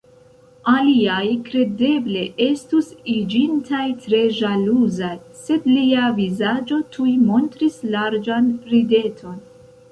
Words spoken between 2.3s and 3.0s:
estus